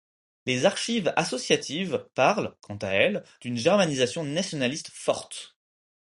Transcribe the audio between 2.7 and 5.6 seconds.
à elles d’une germanisation nationaliste forte.